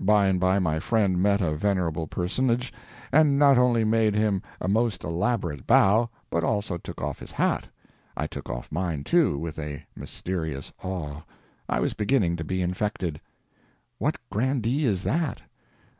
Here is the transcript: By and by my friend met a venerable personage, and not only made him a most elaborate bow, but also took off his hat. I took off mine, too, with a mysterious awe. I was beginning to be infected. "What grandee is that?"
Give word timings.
By 0.00 0.26
and 0.26 0.40
by 0.40 0.58
my 0.58 0.80
friend 0.80 1.22
met 1.22 1.40
a 1.40 1.52
venerable 1.54 2.08
personage, 2.08 2.72
and 3.12 3.38
not 3.38 3.56
only 3.58 3.84
made 3.84 4.12
him 4.12 4.42
a 4.60 4.66
most 4.66 5.04
elaborate 5.04 5.68
bow, 5.68 6.10
but 6.30 6.42
also 6.42 6.76
took 6.78 7.00
off 7.00 7.20
his 7.20 7.30
hat. 7.30 7.68
I 8.16 8.26
took 8.26 8.50
off 8.50 8.72
mine, 8.72 9.04
too, 9.04 9.38
with 9.38 9.60
a 9.60 9.84
mysterious 9.94 10.72
awe. 10.82 11.22
I 11.68 11.78
was 11.78 11.94
beginning 11.94 12.34
to 12.38 12.44
be 12.44 12.60
infected. 12.60 13.20
"What 13.98 14.18
grandee 14.30 14.84
is 14.84 15.04
that?" 15.04 15.42